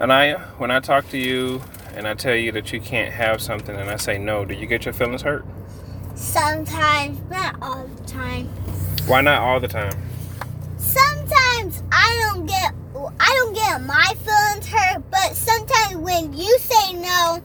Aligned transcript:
Anaya, 0.00 0.40
when 0.58 0.70
I 0.70 0.80
talk 0.80 1.08
to 1.10 1.18
you 1.18 1.62
and 1.94 2.08
I 2.08 2.14
tell 2.14 2.34
you 2.34 2.50
that 2.52 2.72
you 2.72 2.80
can't 2.80 3.12
have 3.12 3.40
something 3.40 3.76
and 3.76 3.88
I 3.88 3.96
say 3.96 4.18
no, 4.18 4.44
do 4.44 4.54
you 4.54 4.66
get 4.66 4.84
your 4.84 4.94
feelings 4.94 5.22
hurt? 5.22 5.44
Sometimes, 6.16 7.20
not 7.30 7.56
all 7.62 7.86
the 7.86 8.04
time. 8.04 8.46
Why 9.06 9.20
not 9.20 9.40
all 9.42 9.60
the 9.60 9.68
time? 9.68 9.92
Sometimes 10.78 11.82
I 11.92 12.30
don't 12.32 12.46
get 12.46 12.74
I 13.20 13.34
don't 13.34 13.54
get 13.54 13.82
my 13.82 14.14
feelings 14.24 14.66
hurt, 14.66 15.02
but 15.10 15.34
sometimes 15.34 15.96
when 15.96 16.32
you 16.32 16.58
say 16.58 16.92
no, 16.94 17.42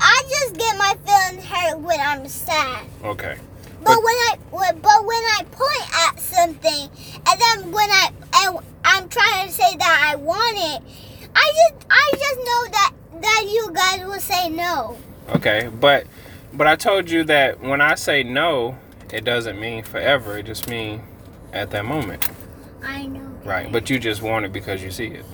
I 0.00 0.22
just 0.28 0.56
get 0.56 0.76
my 0.76 0.96
feelings 1.04 1.44
hurt 1.44 1.78
when 1.80 2.00
I'm 2.00 2.26
sad. 2.28 2.86
Okay. 3.04 3.36
But, 3.82 3.98
when 3.98 4.14
I 4.14 4.36
but 4.50 5.04
when 5.04 5.22
I 5.36 5.44
point 5.50 6.08
at 6.08 6.18
something 6.18 6.88
and 7.26 7.40
then 7.40 7.72
when 7.72 7.90
I 7.90 8.10
and 8.36 8.58
I'm 8.84 9.08
trying 9.08 9.46
to 9.46 9.52
say 9.52 9.76
that 9.76 10.08
I 10.10 10.16
want 10.16 10.56
it, 10.56 10.82
I 11.34 11.52
just 11.52 11.86
I 11.90 12.10
just 12.12 12.38
know 12.38 12.66
that 12.70 12.92
that 13.22 13.44
you 13.64 13.72
guys 13.72 14.04
will 14.04 14.20
say 14.20 14.48
no. 14.48 14.96
Okay, 15.30 15.70
but 15.80 16.06
but 16.52 16.66
I 16.66 16.76
told 16.76 17.10
you 17.10 17.24
that 17.24 17.60
when 17.60 17.80
I 17.80 17.94
say 17.94 18.22
no, 18.22 18.76
it 19.12 19.24
doesn't 19.24 19.58
mean 19.58 19.82
forever. 19.84 20.38
It 20.38 20.46
just 20.46 20.68
means 20.68 21.02
at 21.52 21.70
that 21.70 21.84
moment. 21.84 22.28
I 22.82 23.06
know. 23.06 23.20
Right. 23.44 23.70
But 23.70 23.90
you 23.90 23.98
just 23.98 24.22
want 24.22 24.44
it 24.44 24.52
because 24.52 24.82
you 24.82 24.90
see 24.90 25.06
it. 25.06 25.24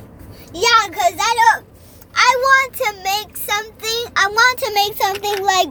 Yeah, 0.52 0.86
cause 0.88 1.14
I 1.18 1.54
don't. 1.54 1.66
I 2.14 2.36
want 2.42 2.74
to 2.74 2.94
make 3.04 3.36
something. 3.36 4.12
I 4.16 4.26
want 4.28 4.58
to 4.58 4.74
make 4.74 4.96
something 4.96 5.44
like 5.44 5.68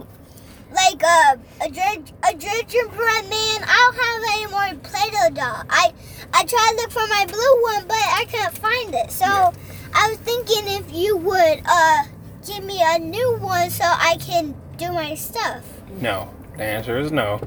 like 0.72 1.02
a 1.02 1.38
a, 1.64 1.68
ginge- 1.68 2.12
a 2.28 2.34
gingerbread 2.34 3.24
man. 3.28 3.64
I 3.64 3.90
don't 3.92 3.96
have 4.04 4.22
any 4.34 4.46
more 4.76 4.82
Play-Doh 4.90 5.34
doll. 5.34 5.64
I 5.68 5.92
I 6.32 6.44
tried 6.44 6.70
to 6.70 6.76
look 6.76 6.90
for 6.90 7.06
my 7.08 7.26
blue 7.26 7.62
one, 7.62 7.88
but 7.88 7.96
I 7.96 8.24
couldn't 8.30 8.56
find 8.58 8.94
it. 8.94 9.10
So 9.10 9.24
Yeah. 9.26 9.52
I 9.94 10.08
was 10.10 10.18
thinking 10.18 10.66
if 10.68 10.92
you 10.92 11.16
would 11.16 11.62
uh 11.66 12.04
give 12.46 12.64
me 12.64 12.82
a 12.82 12.98
new 12.98 13.36
one 13.38 13.70
so 13.70 13.84
I 13.84 14.16
can 14.20 14.54
do 14.76 14.92
my 14.92 15.14
stuff. 15.14 15.64
No. 16.00 16.32
The 16.56 16.64
answer 16.64 16.98
is 16.98 17.10
no. 17.10 17.40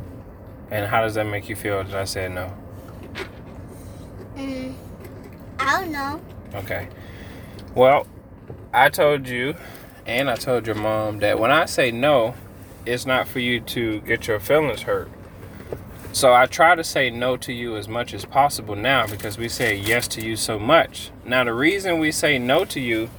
And 0.71 0.87
how 0.87 1.01
does 1.01 1.13
that 1.15 1.25
make 1.25 1.47
you 1.47 1.55
feel 1.55 1.83
that 1.83 1.93
I 1.93 2.05
said 2.05 2.31
no? 2.31 2.51
Mm, 4.35 4.73
I 5.59 5.81
don't 5.81 5.91
know. 5.91 6.21
Okay. 6.55 6.87
Well, 7.75 8.07
I 8.73 8.89
told 8.89 9.27
you 9.27 9.55
and 10.05 10.29
I 10.29 10.35
told 10.35 10.65
your 10.65 10.75
mom 10.75 11.19
that 11.19 11.39
when 11.39 11.51
I 11.51 11.65
say 11.65 11.91
no, 11.91 12.33
it's 12.85 13.05
not 13.05 13.27
for 13.27 13.39
you 13.39 13.59
to 13.59 14.01
get 14.01 14.27
your 14.27 14.39
feelings 14.39 14.81
hurt. 14.81 15.09
So 16.11 16.33
I 16.33 16.45
try 16.45 16.75
to 16.75 16.83
say 16.83 17.09
no 17.09 17.37
to 17.37 17.53
you 17.53 17.75
as 17.75 17.87
much 17.87 18.13
as 18.13 18.25
possible 18.25 18.75
now 18.75 19.07
because 19.07 19.37
we 19.37 19.49
say 19.49 19.75
yes 19.75 20.07
to 20.09 20.25
you 20.25 20.35
so 20.35 20.59
much. 20.59 21.11
Now 21.25 21.43
the 21.43 21.53
reason 21.53 21.99
we 21.99 22.11
say 22.11 22.37
no 22.37 22.65
to 22.65 22.79
you 22.79 23.09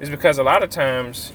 is 0.00 0.10
because 0.10 0.38
a 0.38 0.42
lot 0.42 0.62
of 0.62 0.70
times 0.70 1.32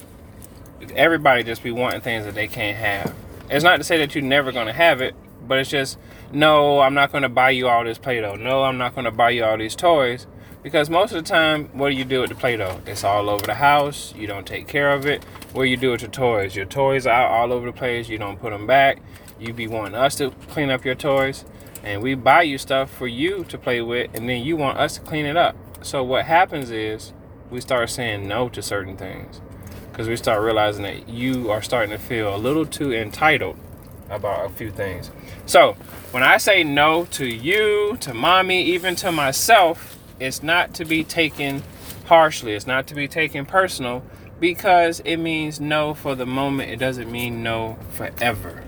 everybody 0.96 1.44
just 1.44 1.64
be 1.64 1.72
wanting 1.72 2.02
things 2.02 2.26
that 2.26 2.36
they 2.36 2.48
can't 2.48 2.78
have. 2.78 3.14
It's 3.50 3.64
not 3.64 3.78
to 3.78 3.84
say 3.84 3.98
that 3.98 4.16
you're 4.16 4.24
never 4.24 4.52
gonna 4.52 4.74
have 4.74 5.02
it, 5.02 5.16
but 5.48 5.60
it's 5.60 5.70
just 5.70 5.98
no, 6.32 6.80
I'm 6.80 6.94
not 6.94 7.12
gonna 7.12 7.30
buy 7.30 7.52
you 7.52 7.68
all 7.68 7.84
this 7.84 7.98
Play-Doh. 7.98 8.36
No, 8.36 8.64
I'm 8.64 8.78
not 8.78 8.96
gonna 8.96 9.12
buy 9.12 9.30
you 9.32 9.44
all 9.44 9.58
these 9.58 9.76
toys. 9.76 10.26
Because 10.64 10.90
most 10.90 11.12
of 11.12 11.24
the 11.24 11.30
time, 11.30 11.66
what 11.74 11.90
do 11.90 11.96
you 11.96 12.06
do 12.06 12.22
with 12.22 12.30
the 12.30 12.36
Play-Doh? 12.36 12.82
It's 12.88 13.04
all 13.04 13.30
over 13.30 13.46
the 13.46 13.56
house. 13.56 14.14
You 14.18 14.28
don't 14.28 14.48
take 14.48 14.68
care 14.68 14.94
of 14.94 15.06
it. 15.06 15.24
What 15.52 15.64
do 15.64 15.70
you 15.70 15.78
do 15.78 15.92
with 15.92 16.02
your 16.02 16.10
toys? 16.10 16.56
Your 16.56 16.66
toys 16.66 17.06
are 17.06 17.28
all 17.28 17.52
over 17.52 17.66
the 17.66 17.74
place. 17.74 18.08
You 18.08 18.18
don't 18.18 18.40
put 18.40 18.52
them 18.52 18.66
back. 18.66 19.00
You 19.40 19.54
be 19.54 19.68
wanting 19.68 19.96
us 19.96 20.16
to 20.16 20.32
clean 20.50 20.70
up 20.70 20.86
your 20.86 20.96
toys, 20.96 21.44
and 21.84 22.02
we 22.02 22.16
buy 22.16 22.44
you 22.44 22.58
stuff 22.58 22.90
for 22.90 23.08
you 23.08 23.44
to 23.50 23.58
play 23.58 23.82
with, 23.82 24.10
and 24.14 24.30
then 24.30 24.42
you 24.42 24.56
want 24.56 24.78
us 24.78 24.96
to 24.96 25.02
clean 25.02 25.26
it 25.26 25.36
up. 25.36 25.56
So 25.82 26.02
what 26.02 26.26
happens 26.26 26.72
is 26.72 27.12
we 27.54 27.62
start 27.62 27.90
saying 27.90 28.28
no 28.28 28.50
to 28.50 28.62
certain 28.62 28.98
things 28.98 29.40
because 29.92 30.08
we 30.08 30.16
start 30.16 30.42
realizing 30.42 30.84
that 30.84 31.08
you 31.08 31.52
are 31.52 31.62
starting 31.62 31.92
to 31.92 32.00
feel 32.00 32.36
a 32.36 32.38
little 32.38 32.66
too 32.66 32.92
entitled 32.92 33.56
about 34.10 34.46
a 34.46 34.50
few 34.50 34.72
things. 34.72 35.12
So 35.46 35.74
when 36.12 36.24
I 36.24 36.38
say 36.38 36.64
no 36.64 37.06
to 37.12 37.26
you, 37.26 37.98
to 38.02 38.14
mommy, 38.14 38.64
even 38.64 38.96
to 38.98 39.12
myself, 39.12 39.98
it's 40.20 40.42
not 40.42 40.74
to 40.76 40.86
be 40.86 41.04
taken 41.04 41.62
harshly. 42.06 42.54
It's 42.54 42.68
not 42.68 42.88
to 42.88 42.96
be 42.96 43.08
taken 43.08 43.46
personal 43.46 44.04
because 44.40 45.00
it 45.06 45.18
means 45.18 45.60
no 45.60 45.94
for 45.94 46.16
the 46.16 46.26
moment. 46.26 46.72
It 46.72 46.78
doesn't 46.80 47.12
mean 47.12 47.44
no 47.44 47.78
forever. 47.92 48.64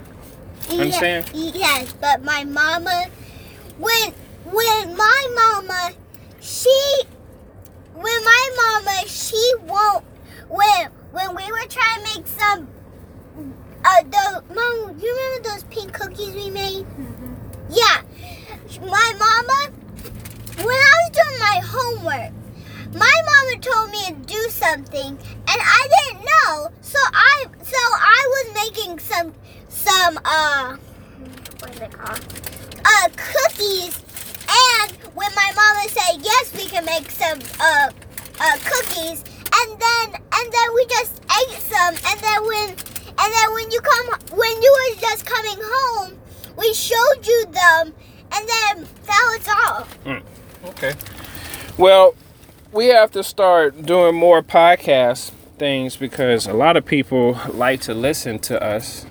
You 0.70 0.82
understand? 0.82 1.32
Ye- 1.34 1.52
yes, 1.56 1.94
but 1.94 2.24
my 2.24 2.44
mama, 2.44 3.08
when 3.78 4.14
when 4.46 4.96
my 4.96 5.28
mama, 5.36 5.94
she, 6.40 7.02
when 7.94 8.24
my 8.24 8.50
mama, 8.86 9.08
she 9.08 9.54
won't. 9.64 10.06
When 10.50 10.90
when 11.12 11.36
we 11.36 11.52
were 11.52 11.68
trying 11.70 12.04
to 12.04 12.18
make 12.20 12.28
some, 12.28 12.68
uh, 13.84 14.04
the 14.04 14.44
mom, 14.54 14.85
you 15.00 15.16
remember 15.16 15.50
those 15.50 15.64
pink 15.66 15.94
cookies 15.94 16.34
we 16.34 16.50
made? 16.50 16.86
Yeah, 17.70 18.02
my 18.82 19.14
mama. 19.20 19.72
When 20.58 20.68
I 20.68 20.94
was 21.02 21.12
doing 21.12 21.40
my 21.40 21.62
homework, 21.64 22.32
my 22.94 23.16
mama 23.26 23.60
told 23.60 23.92
me 23.92 24.06
to 24.08 24.14
do 24.26 24.50
something, 24.50 25.08
and 25.08 25.18
I 25.48 25.88
didn't 25.96 26.26
know. 26.26 26.70
So 26.82 27.00
I 27.14 27.46
so 27.62 27.78
I 27.78 28.22
was 28.36 28.54
making 28.66 29.00
some 29.00 29.34
some 29.68 30.20
uh 30.24 30.78
what 31.60 31.72
is 31.76 31.82
it 31.82 31.92
called? 31.92 32.22
Uh 32.86 33.10
cookies 33.18 34.02
and 34.48 34.92
when 35.16 35.32
my 35.36 35.52
mama 35.56 35.90
said 35.90 36.22
yes 36.22 36.54
we 36.56 36.66
can 36.70 36.86
make 36.86 37.10
some 37.12 37.40
uh 37.60 37.90
uh 38.40 38.58
cookies 38.64 39.24
and 39.60 39.80
then 39.80 40.22
and 40.34 40.54
then 40.54 40.74
we 40.76 40.86
just 40.86 41.20
ate 41.42 41.60
some 41.62 41.96
and 41.96 42.20
then 42.22 42.46
when 42.46 42.76
and 43.26 43.34
then 43.34 43.54
when 43.54 43.72
you 43.72 43.82
come 43.82 44.08
when 44.38 44.62
you 44.62 44.78
were 44.78 45.02
just 45.02 45.26
coming 45.26 45.58
home 45.60 46.20
we 46.58 46.72
showed 46.74 47.26
you 47.26 47.46
them 47.46 47.94
and 48.32 48.50
then 48.50 48.88
that 49.06 49.38
was 49.38 49.48
all. 49.48 49.84
Hmm. 50.04 50.68
Okay. 50.70 50.94
Well, 51.78 52.16
we 52.72 52.88
have 52.88 53.12
to 53.12 53.24
start 53.24 53.86
doing 53.86 54.16
more 54.16 54.42
podcast 54.42 55.32
things 55.58 55.96
because 55.96 56.48
a 56.48 56.54
lot 56.54 56.76
of 56.76 56.86
people 56.86 57.40
like 57.54 57.82
to 57.82 57.94
listen 57.94 58.40
to 58.40 58.62
us 58.62 59.06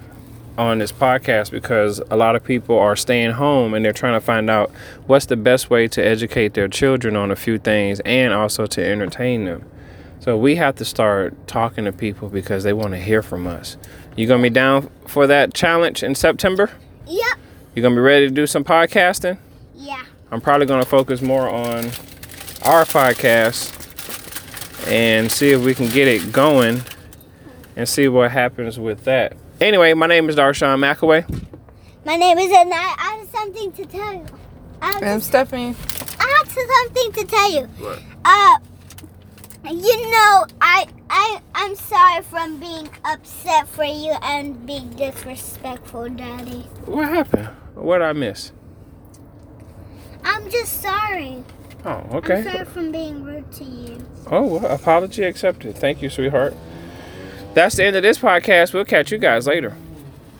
on 0.59 0.79
this 0.79 0.93
podcast 0.93 1.51
because 1.51 2.01
a 2.11 2.17
lot 2.17 2.37
of 2.37 2.45
people 2.45 2.79
are 2.79 2.95
staying 2.95 3.33
home 3.33 3.75
and 3.75 3.85
they're 3.85 3.93
trying 3.93 4.15
to 4.15 4.21
find 4.21 4.49
out 4.51 4.71
what's 5.07 5.27
the 5.27 5.37
best 5.37 5.71
way 5.71 5.89
to 5.89 6.05
educate 6.05 6.55
their 6.55 6.69
children 6.69 7.17
on 7.17 7.31
a 7.31 7.37
few 7.37 7.59
things 7.59 8.01
and 8.01 8.33
also 8.33 8.67
to 8.67 8.85
entertain 8.85 9.47
them. 9.47 9.65
So 10.25 10.39
we 10.39 10.57
have 10.57 10.77
to 10.77 10.87
start 10.87 11.47
talking 11.47 11.85
to 11.85 11.93
people 11.93 12.31
because 12.31 12.65
they 12.65 12.73
want 12.73 12.93
to 12.93 12.99
hear 12.99 13.21
from 13.21 13.47
us. 13.47 13.77
You 14.17 14.27
gonna 14.27 14.43
be 14.43 14.49
down 14.49 14.89
for 15.07 15.27
that 15.27 15.53
challenge 15.53 16.03
in 16.03 16.15
September? 16.15 16.71
Yep. 17.07 17.39
You 17.75 17.83
gonna 17.83 17.95
be 17.95 18.01
ready 18.01 18.29
to 18.29 18.35
do 18.35 18.47
some 18.47 18.65
podcasting? 18.65 19.37
Yeah. 19.75 20.03
I'm 20.31 20.41
probably 20.41 20.65
going 20.65 20.83
to 20.83 20.89
focus 20.89 21.21
more 21.21 21.51
on 21.51 21.85
our 22.65 22.87
podcast 22.87 23.71
and 24.89 25.31
see 25.31 25.51
if 25.51 25.63
we 25.63 25.75
can 25.75 25.91
get 25.91 26.09
it 26.09 26.33
going 26.33 26.81
and 27.77 27.87
see 27.87 28.09
what 28.09 28.31
happens 28.31 28.79
with 28.79 29.05
that. 29.05 29.37
Anyway, 29.61 29.93
my 29.93 30.07
name 30.07 30.31
is 30.31 30.37
Darshawn 30.37 30.79
McAway. 30.79 31.29
My 32.07 32.17
name 32.17 32.39
is 32.39 32.51
Anna. 32.51 32.75
I 32.75 33.19
have 33.19 33.29
something 33.29 33.73
to 33.73 33.85
tell 33.85 34.15
you. 34.15 34.27
I 34.81 34.87
have, 34.87 35.03
I'm 35.03 35.21
Stephanie. 35.21 35.75
I 36.19 36.39
have 36.39 36.51
something 36.51 37.13
to 37.13 37.25
tell 37.27 37.53
you. 37.53 37.67
What? 37.67 38.03
Uh, 38.25 38.59
you 39.71 40.11
know, 40.11 40.47
I 40.61 40.87
I 41.09 41.41
I'm 41.55 41.75
sorry 41.77 42.23
from 42.23 42.59
being 42.59 42.89
upset 43.05 43.69
for 43.69 43.85
you 43.85 44.13
and 44.23 44.67
being 44.67 44.91
disrespectful, 44.91 46.09
Daddy. 46.11 46.67
What 46.87 47.09
happened? 47.09 47.49
What 47.75 47.99
did 47.99 48.05
I 48.07 48.13
miss? 48.13 48.53
I'm 50.25 50.51
just 50.51 50.81
sorry. 50.81 51.45
Oh, 51.85 52.07
I'm 52.11 52.17
okay. 52.17 52.43
sorry 52.43 52.65
from 52.65 52.93
being 52.93 53.25
rude 53.25 53.51
to 53.53 53.65
you. 53.65 54.05
Oh, 54.31 54.43
well, 54.43 54.67
apology 54.67 55.23
accepted. 55.25 55.77
Thank 55.77 56.01
you, 56.01 56.09
sweetheart. 56.09 56.55
That's 57.53 57.77
the 57.77 57.85
end 57.85 57.97
of 57.97 58.03
this 58.03 58.19
podcast. 58.19 58.73
We'll 58.73 58.85
catch 58.85 59.13
you 59.13 59.19
guys 59.19 59.47
later. 59.47 59.77